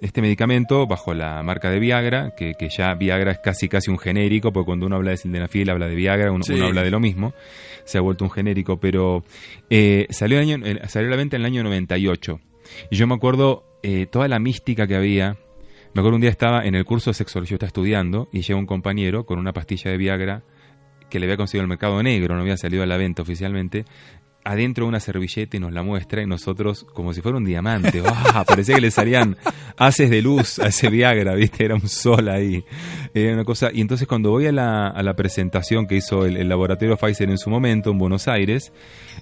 [0.00, 4.52] este medicamento, bajo la marca de Viagra, que, ya Viagra es casi casi un genérico,
[4.52, 7.32] porque cuando uno habla de sildenafil habla de Viagra, uno, habla de lo mismo,
[7.84, 9.24] se ha vuelto un genérico, pero
[9.68, 12.40] eh, salió, año, salió a la venta en el año 98.
[12.90, 15.36] Y yo me acuerdo eh, toda la mística que había.
[15.92, 18.58] Me acuerdo un día estaba en el curso de sexología, yo estaba estudiando, y llega
[18.58, 20.42] un compañero con una pastilla de Viagra
[21.10, 23.84] que le había conseguido el mercado negro, no había salido a la venta oficialmente,
[24.44, 28.02] adentro de una servilleta y nos la muestra y nosotros como si fuera un diamante,
[28.06, 28.44] ¡ah!
[28.46, 29.36] parecía que le salían
[29.76, 31.64] haces de luz a ese Viagra, ¿viste?
[31.64, 32.64] Era un sol ahí.
[33.14, 33.70] Una cosa.
[33.72, 37.38] Y entonces cuando voy a la, a la presentación que hizo el, laboratorio Pfizer en
[37.38, 38.72] su momento en Buenos Aires,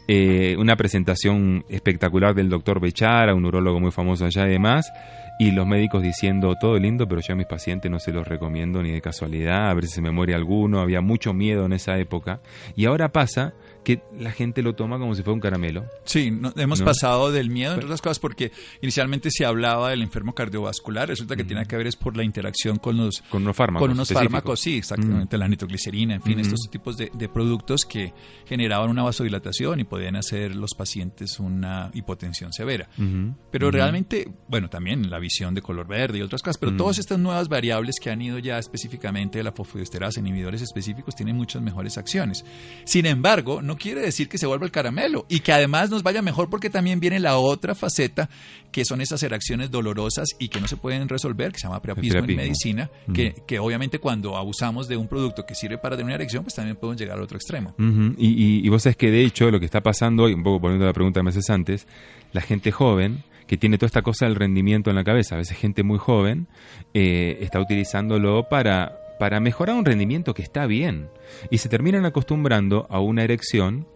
[0.09, 4.91] eh, una presentación espectacular del doctor Bechara, un urólogo muy famoso allá y demás,
[5.39, 8.83] y los médicos diciendo todo lindo, pero yo a mis pacientes no se los recomiendo
[8.83, 11.97] ni de casualidad, a ver si se me muere alguno, había mucho miedo en esa
[11.99, 12.41] época.
[12.75, 13.55] Y ahora pasa
[13.89, 15.87] que la gente lo toma como si fuera un caramelo.
[16.05, 21.09] Sí, hemos pasado del miedo, entre otras cosas, porque inicialmente se hablaba del enfermo cardiovascular,
[21.09, 23.89] resulta que tiene que ver es por la interacción con los, con unos fármacos.
[23.89, 28.13] Con unos fármacos, sí, exactamente, la nitroglicerina, en fin, estos tipos de, productos que
[28.45, 32.91] generaban una vasodilatación y podían hacer los pacientes una hipotensión severa.
[33.51, 37.19] Pero realmente, bueno, también la visión de color verde y otras cosas, pero todas estas
[37.19, 41.97] nuevas variables que han ido ya específicamente de la fosfodiesterasa, inhibidores específicos, tienen muchas mejores
[41.97, 42.45] acciones.
[42.85, 46.23] Sin embargo, no quiere decir que se vuelva el caramelo y que además nos vaya
[46.23, 48.29] mejor porque también viene la otra faceta
[48.71, 52.21] que son esas reacciones dolorosas y que no se pueden resolver, que se llama priapismo,
[52.21, 56.15] en medicina, que, que, obviamente cuando abusamos de un producto que sirve para tener una
[56.17, 57.75] erección, pues también podemos llegar al otro extremo.
[57.79, 60.85] y, y, vos sabés que de hecho lo que está pasando hoy, un poco poniendo
[60.85, 61.87] la pregunta meses antes,
[62.33, 65.57] la gente joven que tiene toda esta cosa del rendimiento en la cabeza, a veces
[65.57, 66.47] gente muy joven,
[66.93, 71.11] eh, está utilizándolo para para mejorar un rendimiento que está bien.
[71.51, 73.87] Y se terminan acostumbrando a una erección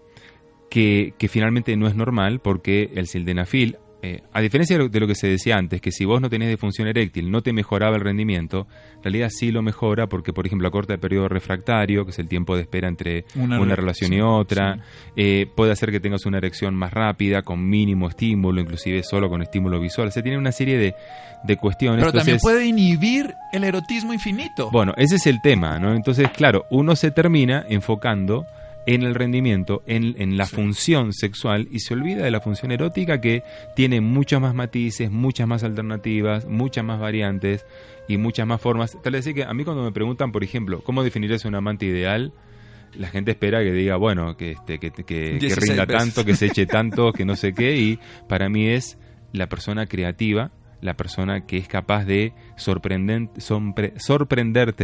[0.71, 5.15] que, que finalmente no es normal porque el sildenafil, eh, a diferencia de lo, que
[5.15, 8.67] se decía antes, que si vos no tenés función eréctil no te mejoraba el rendimiento,
[8.97, 12.27] en realidad sí lo mejora porque, por ejemplo, acorta el periodo refractario, que es el
[12.27, 14.81] tiempo de espera entre una, relación y otra,
[15.15, 19.41] eh, puede hacer que tengas una erección más rápida, con mínimo estímulo, inclusive solo con
[19.41, 20.11] estímulo visual.
[20.11, 20.95] Se tiene una serie de,
[21.45, 22.01] de cuestiones.
[22.01, 24.69] Pero también puede inhibir el erotismo infinito.
[24.73, 25.95] Bueno, ese es el tema, ¿no?
[25.95, 28.47] Entonces, claro, uno se termina enfocando
[28.87, 33.43] en el rendimiento, en, la función sexual y se olvida de la función erótica que
[33.77, 37.65] tiene muchos más matices, muchas más alternativas, muchas más variantes
[38.09, 38.97] y muchas más formas.
[39.03, 42.33] Tal vez que a mí cuando me preguntan, por ejemplo, ¿cómo definirías un amante ideal?
[42.95, 45.05] La gente espera que diga, bueno, que, este, que, que,
[45.41, 48.99] que rinda tanto, que se eche tanto, que no sé qué, y para mí es
[49.33, 50.51] la persona creativa
[50.83, 53.39] la persona que es capaz de sorprenderte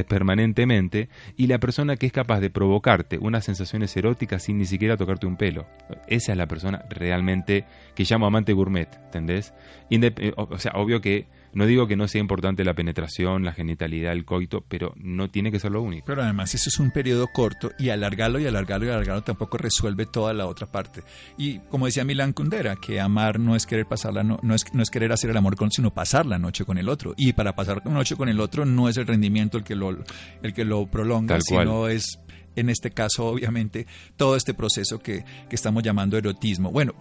[0.05, 4.97] permanentemente y la persona que es capaz de provocarte unas sensaciones eróticas sin ni siquiera
[4.97, 5.67] tocarte un pelo.
[6.07, 9.53] Esa es la persona realmente que llamo amante gourmet, ¿entendés?
[9.91, 14.13] Eh, o sea, obvio que no digo que no sea importante la penetración, la genitalidad,
[14.13, 16.07] el coito, pero no tiene que ser lo único.
[16.07, 20.07] Pero además eso es un periodo corto y alargarlo y alargarlo y alargarlo tampoco resuelve
[20.07, 21.03] toda la otra parte.
[21.37, 24.83] Y como decía Milan Kundera, que amar no es querer pasar no, no, es, no
[24.83, 27.15] es querer hacer el amor con, sino pasar la noche con el otro.
[27.17, 29.97] Y para pasar la noche con el otro no es el rendimiento el que lo,
[30.43, 32.19] el que lo prolonga, sino es
[32.59, 36.71] en este caso, obviamente, todo este proceso que, que estamos llamando erotismo.
[36.71, 36.95] Bueno,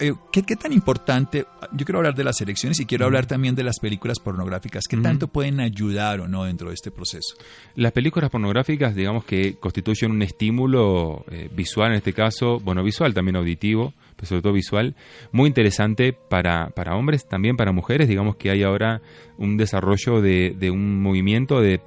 [0.00, 1.46] eh, ¿qué, tan importante?
[1.72, 4.84] Yo quiero hablar de las elecciones y quiero hablar también de las películas pornográficas.
[4.88, 7.36] ¿Qué tanto pueden ayudar o no dentro de este proceso?
[7.74, 13.12] Las películas pornográficas, digamos que constituyen un estímulo eh, visual en este caso, bueno, visual
[13.12, 13.92] también auditivo,
[14.24, 14.94] sobre todo visual,
[15.32, 18.08] muy interesante para, para hombres, también para mujeres.
[18.08, 19.02] Digamos que hay ahora
[19.38, 21.80] un desarrollo de, de un movimiento de,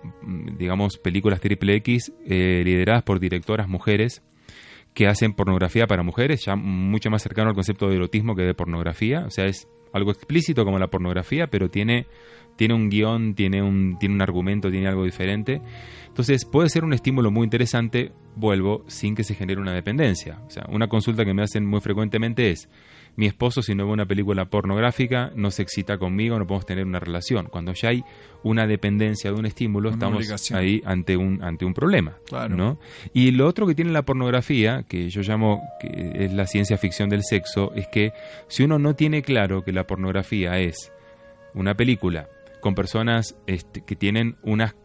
[0.58, 4.23] digamos, películas triple X eh, lideradas por directoras mujeres
[4.93, 8.56] que hacen pornografía para mujeres, ya mucho más cercano al concepto de erotismo que de
[8.56, 9.26] pornografía.
[9.28, 12.08] O sea, es algo explícito como la pornografía, pero tiene,
[12.58, 15.62] tiene un guion, tiene un, tiene un argumento, tiene algo diferente.
[16.08, 20.39] Entonces puede ser un estímulo muy interesante, vuelvo, sin que se genere una dependencia.
[20.48, 22.67] O sea, una consulta que me hacen muy frecuentemente es,
[23.15, 26.86] mi esposo si no ve una película pornográfica no se excita conmigo, no podemos tener
[26.86, 27.48] una relación.
[27.52, 28.04] Cuando ya hay
[28.43, 32.17] una dependencia de un estímulo, estamos ahí ante un, ante un problema.
[32.50, 32.80] ¿no?
[33.13, 37.10] Y lo otro que tiene la pornografía, que yo llamo que es la ciencia ficción
[37.10, 38.12] del sexo, es que
[38.48, 40.91] si uno no tiene claro que la pornografía es
[41.54, 42.28] una película
[42.67, 44.75] con personas este, que tienen unas,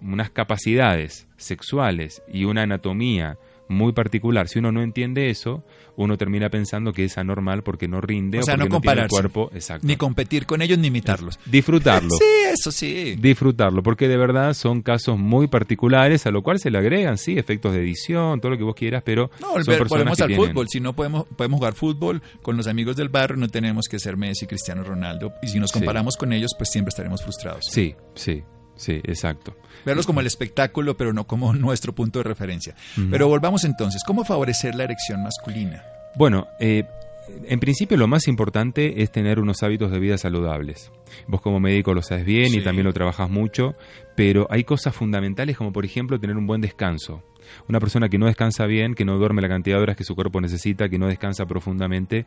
[0.00, 3.36] unas capacidades sexuales y una anatomía
[3.68, 4.48] muy particular.
[4.48, 5.64] Si uno no entiende eso,
[5.96, 9.50] uno termina pensando que es anormal porque no rinde o, sea, no, tiene el cuerpo.
[9.54, 9.86] Exacto.
[9.86, 11.38] Ni competir con ellos ni imitarlos.
[11.46, 12.10] Disfrutarlo.
[12.18, 13.16] sí, eso sí.
[13.18, 17.38] Disfrutarlo, porque de verdad son casos muy particulares, a lo cual se le agregan, sí,
[17.38, 19.30] efectos de edición, todo lo que vos quieras, pero.
[19.40, 20.66] No, volvemos al fútbol.
[20.68, 24.16] Si no podemos, podemos jugar fútbol con los amigos del barrio, no tenemos que ser
[24.16, 25.32] Messi, Cristiano Ronaldo.
[25.42, 27.64] Y si nos comparamos con ellos, pues siempre estaremos frustrados.
[27.70, 28.42] Sí, sí.
[28.76, 29.56] Sí, exacto.
[29.84, 32.74] Verlos como el espectáculo, pero no como nuestro punto de referencia.
[33.10, 35.82] Pero volvamos entonces, ¿cómo favorecer la erección masculina?
[36.16, 36.84] Bueno, eh,
[37.44, 40.92] en principio lo más importante es tener unos hábitos de vida saludables.
[41.26, 43.74] Vos como médico lo sabes bien y también lo trabajas mucho,
[44.14, 47.22] pero hay cosas fundamentales como por ejemplo tener un buen descanso.
[47.68, 50.14] Una persona que no descansa bien, que no duerme la cantidad de horas que su
[50.14, 52.26] cuerpo necesita, que no descansa profundamente,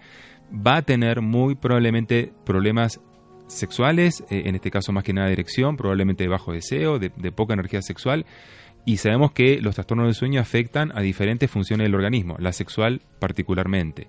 [0.53, 3.01] va a tener muy probablemente problemas
[3.49, 7.09] sexuales, eh, en este caso más que nada de erección, probablemente de bajo deseo, de,
[7.31, 8.25] poca energía sexual.
[8.85, 13.01] Y sabemos que los trastornos del sueño afectan a diferentes funciones del organismo, la sexual
[13.19, 14.07] particularmente.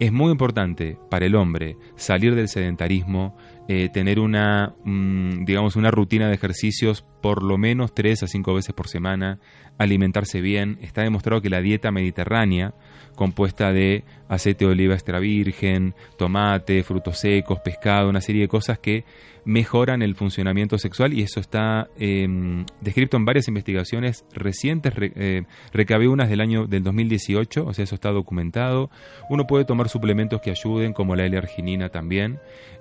[0.00, 3.36] Es muy importante para el hombre salir del sedentarismo,
[3.68, 8.54] eh, tener una, mm, digamos, una rutina de ejercicios por lo menos tres a cinco
[8.54, 9.40] veces por semana,
[9.76, 10.78] alimentarse bien.
[10.80, 12.72] Está demostrado que la dieta mediterránea,
[13.14, 18.78] compuesta de aceite de oliva extra virgen, tomate, frutos secos, pescado, una serie de cosas
[18.78, 19.04] que
[19.44, 26.06] mejoran el funcionamiento sexual y eso está em, descrito en varias investigaciones recientes, eh, recabé
[26.06, 28.90] unas del año del 2018, o sea, eso está documentado.
[29.30, 32.38] Uno puede tomar suplementos que ayuden, como la L-arginina también.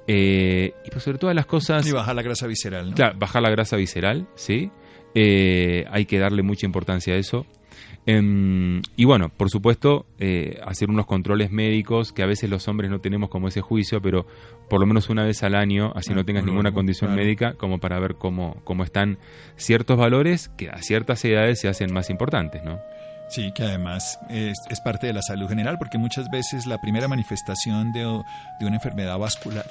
[0.07, 1.85] Eh, y pues sobre todas las cosas...
[1.85, 2.95] Y bajar la grasa visceral, ¿no?
[2.95, 4.71] Claro, bajar la grasa visceral, sí.
[5.13, 7.45] Eh, hay que darle mucha importancia a eso.
[8.05, 12.89] Em, y bueno, por supuesto, eh, hacer unos controles médicos que a veces los hombres
[12.89, 14.25] no tenemos como ese juicio, pero
[14.69, 17.79] por lo menos una vez al año, así no ah, tengas ninguna condición médica, como
[17.79, 19.17] para ver cómo, cómo están
[19.57, 22.79] ciertos valores que a ciertas edades se hacen más importantes, ¿no?
[23.29, 27.91] Sí, que además es, parte de la salud general, porque muchas veces la primera manifestación
[27.91, 29.65] de, de una enfermedad vascular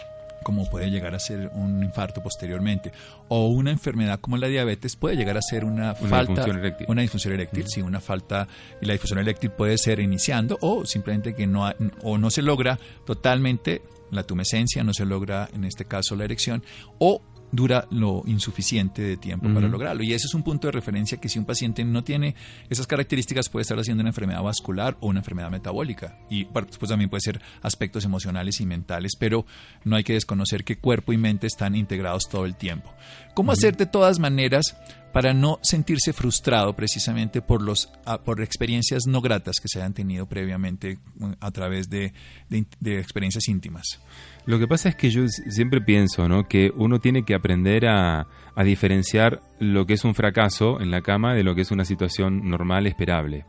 [0.47, 2.93] como puede llegar a ser un infarto posteriormente.
[3.27, 6.87] O una enfermedad como la diabetes puede llegar a ser una, falta, disfunción eréctil.
[6.89, 8.47] una disfunción eréctil, sí, una falta,
[8.81, 11.69] y la disfunción eréctil puede ser iniciando o simplemente que no,
[12.05, 13.83] o no se logra totalmente
[14.13, 16.63] la tumescencia, no se logra en este caso la erección,
[17.01, 20.03] o dura lo insuficiente de tiempo para lograrlo.
[20.03, 22.35] Y ese es un punto de referencia que si un paciente no tiene
[22.69, 26.19] esas características puede estar haciendo una enfermedad vascular o una enfermedad metabólica.
[26.31, 29.47] Y después también puede ser aspectos emocionales y mentales, pero
[29.85, 32.93] no hay que desconocer que cuerpo y mente están integrados todo el tiempo.
[33.35, 34.77] ¿Cómo hacer de todas maneras
[35.16, 37.90] para no sentirse frustrado precisamente por, los,
[38.26, 42.12] por experiencias no gratas que se hayan tenido previamente mm, a través de,
[42.50, 43.98] de, experiencias íntimas.
[44.44, 46.46] Lo que pasa es que yo siempre pienso ¿no?
[46.46, 51.00] que uno tiene que aprender a, a diferenciar lo que es un fracaso en la
[51.00, 53.46] cama de lo que es una situación normal, esperable.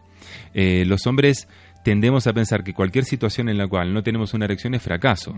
[0.53, 1.49] Eh, los hombres
[1.83, 5.35] tendemos a pensar que cualquier situación en la cual no tenemos una erección es fracaso.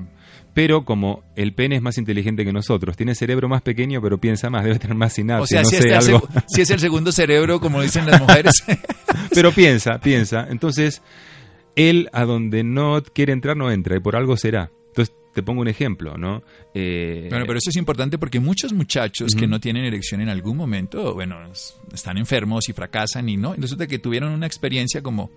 [0.54, 4.50] Pero como el pene es más inteligente que nosotros, tiene cerebro más pequeño pero piensa
[4.50, 5.58] más, debe tener más sinapsis.
[5.58, 6.12] O sea, si, es
[6.48, 8.64] si es el segundo cerebro, como dicen las mujeres.
[9.34, 10.48] pero piensa, piensa.
[10.50, 11.02] Entonces,
[11.76, 14.72] él a donde no quiere entrar no entra y por algo será.
[14.88, 16.44] Entonces, te pongo un ejemplo, ¿no?
[16.74, 20.58] Eh, bueno, pero eso es importante porque muchos muchachos que no tienen erección en algún
[20.58, 21.38] momento, bueno,
[21.94, 25.32] están enfermos y fracasan y no, resulta que tuvieron una experiencia como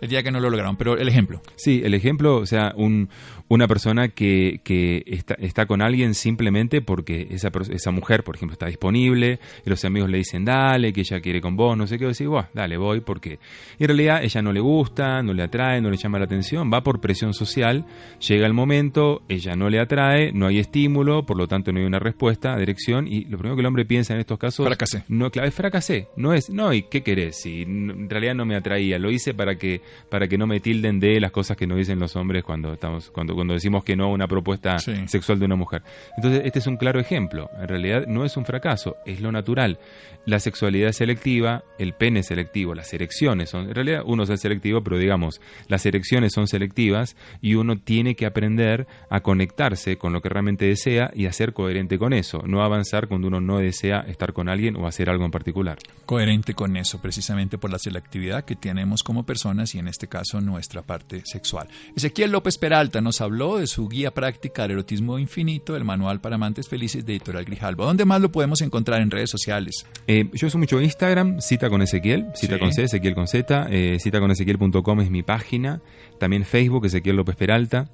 [0.00, 0.76] el día que no lo lograron.
[0.76, 1.42] Pero el ejemplo.
[1.56, 3.08] Sí, el ejemplo, o sea, un,
[3.50, 8.52] una persona que, que está, está, con alguien simplemente porque esa, esa mujer, por ejemplo,
[8.52, 11.98] está disponible y los amigos le dicen, dale, que ella quiere con vos, no sé
[11.98, 13.40] qué, decir, bueno, dale, voy, porque
[13.78, 16.84] en realidad ella no le gusta, no le atrae, no le llama la atención, va
[16.84, 17.84] por presión social,
[18.26, 21.86] llega el momento, ella no le atrae, no hay estímulo, por lo tanto no hay
[21.86, 24.64] una respuesta, dirección, y lo primero que el hombre piensa en estos casos...
[24.64, 25.02] Fracasé.
[25.08, 27.40] No, claro, es fracasé, no es, no, ¿y qué querés?
[27.42, 31.00] Si en realidad no me atraía, lo hice para que para que no me tilden
[31.00, 34.04] de las cosas que nos dicen los hombres cuando estamos cuando cuando decimos que no
[34.04, 35.82] a una propuesta sexual de una mujer.
[36.16, 37.50] Entonces, este es un claro ejemplo.
[37.60, 39.78] En realidad no es un fracaso, es lo natural.
[40.26, 44.82] La sexualidad selectiva, el pene selectivo, las erecciones son en realidad uno es el selectivo,
[44.82, 50.20] pero digamos, las erecciones son selectivas y uno tiene que aprender a conectarse con lo
[50.20, 54.00] que realmente desea y a ser coherente con eso, no avanzar cuando uno no desea
[54.00, 55.78] estar con alguien o hacer algo en particular.
[56.06, 60.40] Coherente con eso, precisamente por la selectividad que tenemos como personas y en este caso
[60.40, 61.68] nuestra parte sexual.
[61.96, 66.36] Ezequiel López Peralta nos habló de su guía práctica al erotismo infinito, el manual para
[66.36, 67.84] amantes felices de Editorial Grijalbo.
[67.84, 69.86] ¿Dónde más lo podemos encontrar en redes sociales?
[70.06, 73.98] Eh, yo uso mucho Instagram, cita con Ezequiel, cita con C, Ezequiel con Z, eh,
[74.00, 75.80] citaconezequiel.com es mi página,
[76.18, 77.88] también Facebook, Ezequiel López Peralta,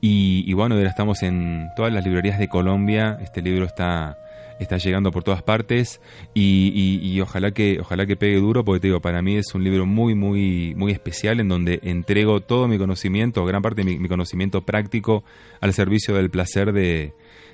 [0.00, 4.16] y, y bueno, ahora estamos en todas las librerías de Colombia, este libro está
[4.62, 6.00] está llegando por todas partes
[6.34, 9.86] y, ojalá que ojalá que pegue duro porque te digo para mí es un libro
[9.86, 14.64] muy muy muy especial en donde entrego todo mi conocimiento gran parte de mi, conocimiento
[14.64, 15.24] práctico
[15.60, 17.12] al servicio del placer de,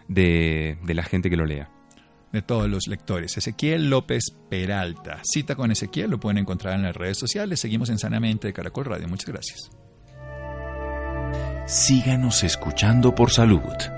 [0.08, 1.70] de, la gente que lo lea
[2.32, 3.38] de todos los lectores.
[3.38, 5.22] Ezequiel López Peralta.
[5.24, 7.58] Cita con Ezequiel, lo pueden encontrar en las redes sociales.
[7.58, 9.08] Seguimos en Sanamente de Caracol Radio.
[9.08, 9.70] Muchas gracias.
[11.66, 13.97] Síganos escuchando por salud.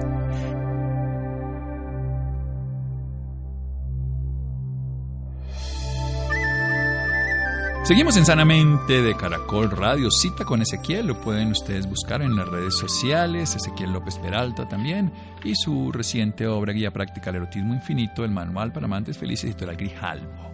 [7.91, 10.09] Seguimos en Sanamente de Caracol Radio.
[10.09, 13.53] Cita con Ezequiel, lo pueden ustedes buscar en las redes sociales.
[13.53, 15.11] Ezequiel López Peralta también.
[15.43, 19.75] Y su reciente obra Guía Práctica al Erotismo Infinito, el Manual para Amantes Felices, editorial
[19.75, 20.53] Grijalbo.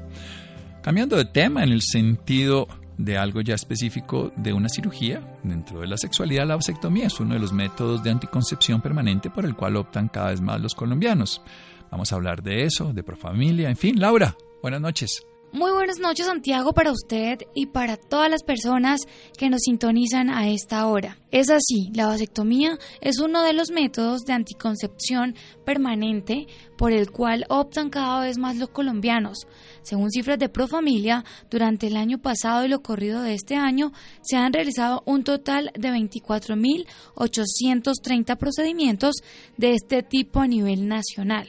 [0.82, 5.86] Cambiando de tema en el sentido de algo ya específico de una cirugía dentro de
[5.86, 9.76] la sexualidad, la vasectomía es uno de los métodos de anticoncepción permanente por el cual
[9.76, 11.43] optan cada vez más los colombianos.
[11.91, 15.28] Vamos a hablar de eso, de profamilia, en fin, Laura, buenas noches.
[15.54, 19.00] Muy buenas noches Santiago para usted y para todas las personas
[19.38, 21.20] que nos sintonizan a esta hora.
[21.32, 27.46] Es así, la vasectomía es uno de los métodos de anticoncepción permanente por el cual
[27.48, 29.48] optan cada vez más los colombianos.
[29.84, 34.36] Según cifras de Profamilia, durante el año pasado y lo corrido de este año se
[34.36, 39.16] han realizado un total de 24.830 procedimientos
[39.56, 41.48] de este tipo a nivel nacional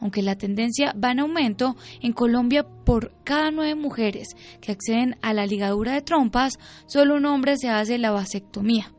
[0.00, 4.28] aunque la tendencia va en aumento, en Colombia por cada nueve mujeres
[4.60, 8.92] que acceden a la ligadura de trompas, solo un hombre se hace la vasectomía.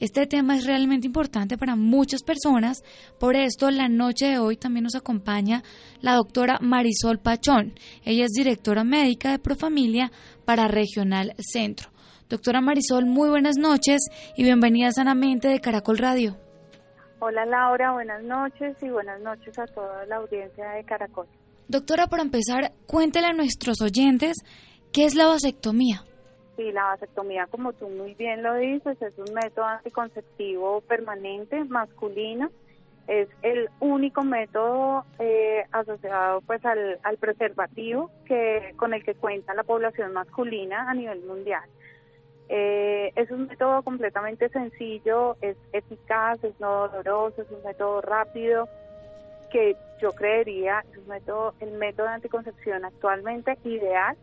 [0.00, 2.82] Este tema es realmente importante para muchas personas,
[3.18, 5.62] por esto la noche de hoy también nos acompaña
[6.00, 7.74] la doctora Marisol Pachón.
[8.02, 10.10] Ella es directora médica de Profamilia
[10.46, 11.90] para Regional Centro.
[12.30, 14.00] Doctora Marisol, muy buenas noches
[14.38, 16.49] y bienvenida sanamente de Caracol Radio.
[17.22, 21.26] Hola Laura, buenas noches y buenas noches a toda la audiencia de Caracol.
[21.68, 24.38] Doctora, para empezar, cuéntele a nuestros oyentes
[24.90, 26.02] qué es la vasectomía.
[26.56, 32.48] Sí, la vasectomía, como tú muy bien lo dices, es un método anticonceptivo permanente masculino.
[33.06, 39.52] Es el único método eh, asociado pues al, al preservativo que con el que cuenta
[39.52, 41.68] la población masculina a nivel mundial.
[42.52, 48.68] Eh, es un método completamente sencillo, es eficaz, es no doloroso, es un método rápido
[49.50, 54.16] que yo creería es un método, el método de anticoncepción actualmente ideal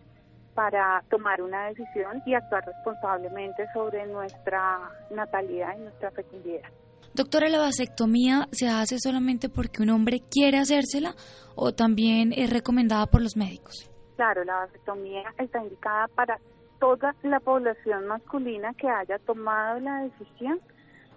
[0.56, 4.80] para tomar una decisión y actuar responsablemente sobre nuestra
[5.12, 6.68] natalidad y nuestra fecundidad.
[7.14, 11.14] Doctora, ¿la vasectomía se hace solamente porque un hombre quiere hacérsela
[11.56, 13.90] o también es recomendada por los médicos?
[14.16, 16.40] Claro, la vasectomía está indicada para
[16.80, 20.60] toda la población masculina que haya tomado la decisión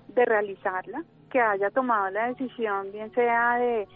[0.09, 3.89] de realizarla, que haya tomado la decisión, bien sea de,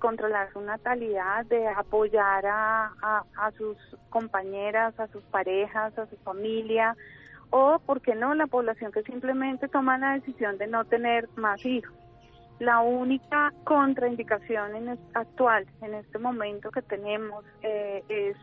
[0.00, 2.92] controlar su natalidad, de apoyar a,
[3.36, 3.76] a, sus
[4.08, 6.96] compañeras, a sus parejas, a su familia,
[7.50, 11.62] o, ¿por qué no?, la población que simplemente toma la decisión de no tener más
[11.66, 11.92] hijos.
[12.58, 18.36] La única contraindicación en actual, en este momento que tenemos, eh, es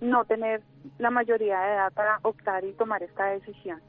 [0.00, 0.62] no tener
[0.98, 3.80] la mayoría de edad para optar y tomar esta decisión.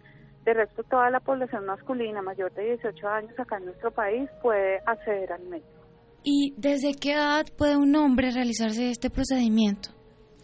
[0.45, 4.79] De resto, toda la población masculina mayor de 18 años acá en nuestro país puede
[4.85, 5.79] acceder al método.
[6.23, 9.89] ¿Y desde qué edad puede un hombre realizarse este procedimiento?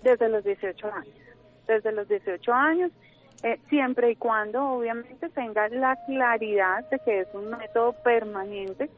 [0.03, 1.15] Desde los 18 años.
[1.67, 2.91] Desde los 18 años,
[3.43, 8.89] eh, siempre y cuando obviamente tenga la claridad de que es un método permanente,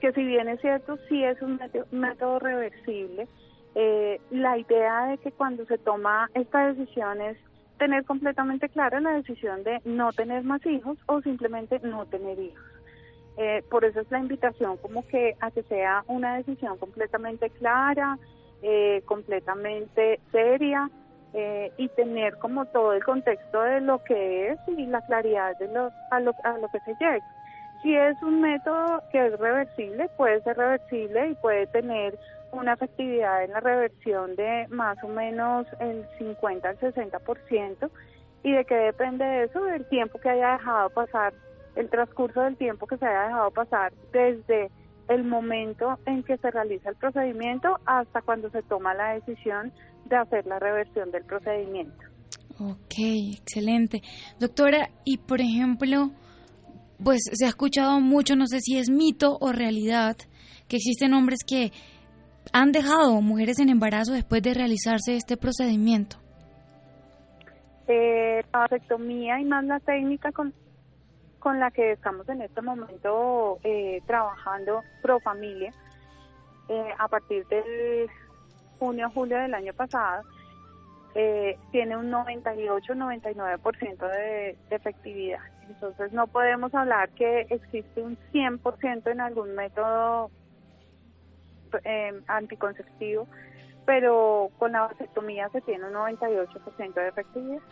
[0.00, 1.60] que si bien es cierto, sí es un
[1.90, 3.28] método, reversible,
[3.74, 7.36] eh, la idea de que cuando se toma esta decisión es
[7.78, 12.64] tener completamente clara la decisión de no tener más hijos o simplemente no tener hijos.
[13.36, 18.16] Eh, por eso es la invitación como que a que sea una decisión completamente clara,
[18.62, 20.88] eh, completamente seria
[21.32, 25.66] eh, y tener como todo el contexto de lo que es y la claridad de
[25.66, 27.26] lo, a, lo, a lo que se llega.
[27.82, 32.16] Si es un método que es reversible, puede ser reversible y puede tener
[32.54, 37.90] una efectividad en la reversión de más o menos el 50 al 60%.
[38.42, 39.62] ¿Y de qué depende de eso?
[39.64, 41.32] Del tiempo que haya dejado pasar
[41.76, 44.70] el transcurso del tiempo que se haya dejado pasar desde
[45.08, 49.72] el momento en que se realiza el procedimiento hasta cuando se toma la decisión
[50.06, 52.04] de hacer la reversión del procedimiento.
[52.58, 52.94] Ok,
[53.38, 54.02] excelente.
[54.38, 56.10] Doctora, y por ejemplo,
[57.02, 60.16] pues se ha escuchado mucho, no sé si es mito o realidad,
[60.68, 61.72] que existen hombres que
[62.52, 66.16] han dejado mujeres en embarazo después de realizarse este procedimiento.
[67.86, 70.54] Eh, la y más la técnica con,
[71.38, 75.72] con la que estamos en este momento eh, trabajando pro familia
[76.68, 78.08] eh, a partir del
[78.78, 80.22] junio julio del año pasado
[81.14, 85.38] eh, tiene un 98-99% de, de efectividad.
[85.68, 90.32] Entonces no podemos hablar que existe un 100% en algún método
[92.26, 93.26] anticonceptivo,
[93.86, 97.62] pero con la vasectomía se tiene un 98% de efectividad.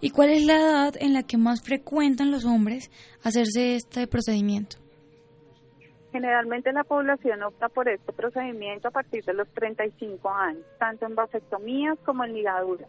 [0.00, 2.90] ¿Y cuál es la edad en la que más frecuentan los hombres
[3.22, 4.76] hacerse este procedimiento?
[6.12, 11.14] Generalmente la población opta por este procedimiento a partir de los 35 años, tanto en
[11.14, 12.88] vasectomías como en ligaduras.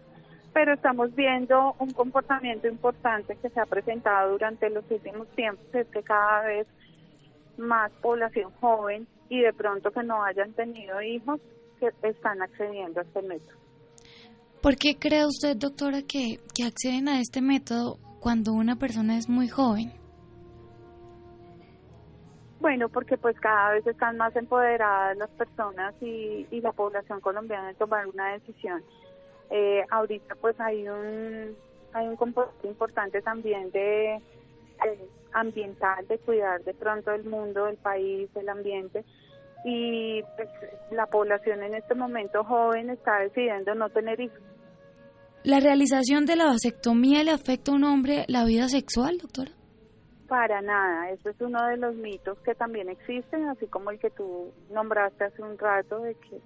[0.53, 5.87] Pero estamos viendo un comportamiento importante que se ha presentado durante los últimos tiempos, es
[5.87, 6.67] que cada vez
[7.57, 11.39] más población joven y de pronto que no hayan tenido hijos
[11.79, 13.57] que están accediendo a este método.
[14.61, 19.47] ¿Por qué cree usted, doctora, que, acceden a este método cuando una persona es muy
[19.47, 19.91] joven?
[22.59, 27.75] Bueno, porque pues cada vez están más empoderadas las personas y, la población colombiana en
[27.75, 28.83] tomar una decisión.
[29.51, 31.55] Eh, ahorita pues hay un
[31.93, 34.19] hay un componente importante también de,
[35.33, 39.03] ambiental, de cuidar de pronto el mundo, el país, el ambiente
[39.65, 40.47] y pues
[40.91, 44.39] la población en este momento joven está decidiendo no tener hijos.
[45.43, 49.51] ¿La realización de la vasectomía le afecta a un hombre la vida sexual, doctora?
[50.27, 54.11] Para nada, eso es uno de los mitos que también existen, así como el que
[54.11, 56.39] tú nombraste hace un rato de que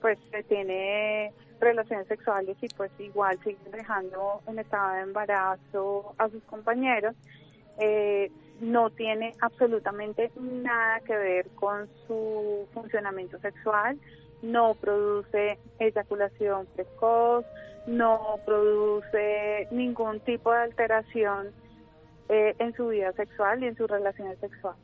[0.00, 6.28] pues se tiene relaciones sexuales y pues igual sigue dejando en estado de embarazo a
[6.28, 7.14] sus compañeros.
[7.80, 13.98] Eh, no tiene absolutamente nada que ver con su funcionamiento sexual,
[14.42, 17.44] no produce eyaculación precoz,
[17.86, 21.48] no produce ningún tipo de alteración
[22.28, 24.82] eh, en su vida sexual y en sus relaciones sexuales.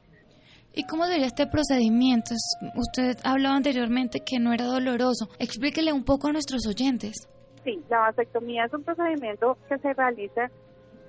[0.76, 2.34] ¿Y cómo sería este procedimiento?
[2.74, 5.28] Usted hablaba anteriormente que no era doloroso.
[5.38, 7.28] Explíquele un poco a nuestros oyentes.
[7.62, 10.50] Sí, la vasectomía es un procedimiento que se realiza,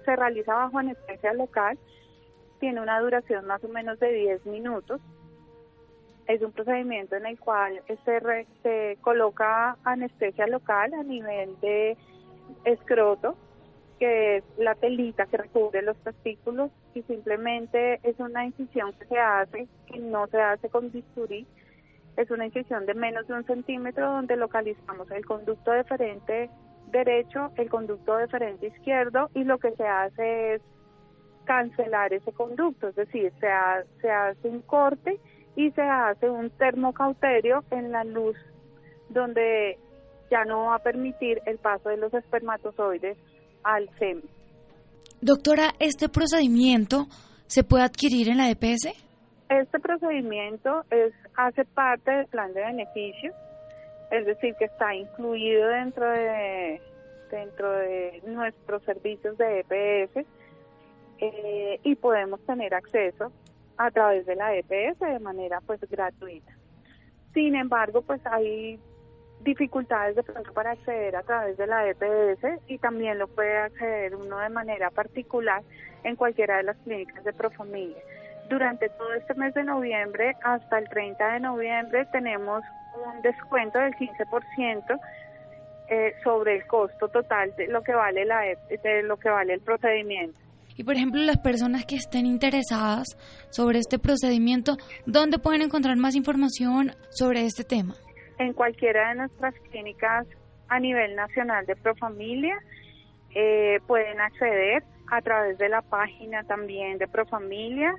[0.06, 1.78] se realiza bajo anestesia local.
[2.60, 5.02] Tiene una duración más o menos de 10 minutos
[6.28, 11.98] es un procedimiento en el cual se, se coloca anestesia local a nivel de
[12.64, 13.36] escroto,
[14.00, 19.20] que es la telita que recubre los testículos y simplemente es una incisión que se
[19.20, 21.46] hace, que no se hace con bisturí,
[22.18, 26.50] es una incisión de menos de un centímetro donde localizamos el conducto deferente
[26.92, 30.62] derecho, el conducto deferente izquierdo y lo que se hace es
[31.46, 33.48] cancelar ese conducto, es decir, se,
[34.02, 35.20] se hace un corte
[35.56, 38.36] y se hace un termocauterio en la luz
[39.10, 39.78] donde
[40.32, 43.18] ya no va a permitir el paso de los espermatozoides
[43.64, 44.24] al semen.
[45.22, 47.06] Doctora, ¿este procedimiento
[47.48, 48.88] se puede adquirir en la EPS?
[49.50, 53.32] Este procedimiento es hace parte del plan de beneficio,
[54.12, 56.82] es decir, que está incluido dentro de
[57.32, 60.26] dentro de nuestros servicios de EPS
[61.20, 63.32] eh, y podemos tener acceso
[63.78, 66.52] a través de la EPS de manera pues gratuita.
[67.34, 68.80] Sin embargo, pues hay
[69.42, 74.16] dificultades de pronto para acceder a través de la EPS y también lo puede acceder
[74.16, 75.62] uno de manera particular
[76.04, 78.02] en cualquiera de las clínicas de Profamilia.
[78.50, 82.62] Durante todo este mes de noviembre hasta el 30 de noviembre tenemos
[83.06, 85.00] un descuento del 15%
[85.90, 89.54] eh, sobre el costo total de lo que vale la e de lo que vale
[89.54, 90.40] el procedimiento.
[90.78, 93.08] Y por ejemplo, las personas que estén interesadas
[93.50, 97.96] sobre este procedimiento, ¿dónde pueden encontrar más información sobre este tema?
[98.40, 100.28] En cualquiera de nuestras clínicas
[100.68, 102.58] a nivel nacional de Profamilia
[103.34, 107.94] eh, pueden acceder a través de la página también de Profamilia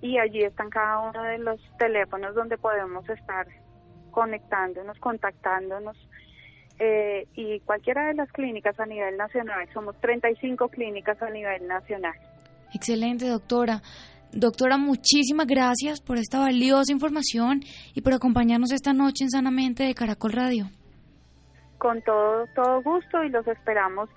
[0.00, 3.46] y allí están cada uno de los teléfonos donde podemos estar
[4.10, 5.96] conectándonos, contactándonos
[6.78, 9.68] eh, y cualquiera de las clínicas a nivel nacional.
[9.72, 12.14] Somos 35 clínicas a nivel nacional.
[12.72, 13.80] Excelente, doctora.
[14.32, 17.60] Doctora, muchísimas gracias por esta valiosa información
[17.94, 20.66] y por acompañarnos esta noche en Sanamente de Caracol Radio.
[21.78, 24.10] Con todo, todo gusto y los esperamos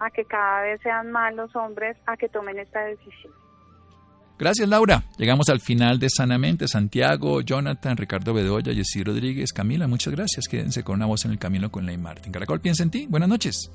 [0.00, 3.32] a que cada vez sean más los hombres a que tomen esta decisión.
[4.38, 5.04] Gracias, Laura.
[5.16, 6.68] Llegamos al final de Sanamente.
[6.68, 10.46] Santiago, Jonathan, Ricardo Bedoya, Jessy Rodríguez, Camila, muchas gracias.
[10.46, 12.32] Quédense con una voz en el camino con Ley Martin.
[12.32, 13.06] Caracol piensa en ti.
[13.08, 13.70] Buenas noches.